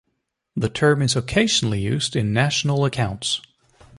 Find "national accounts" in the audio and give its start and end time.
2.33-3.39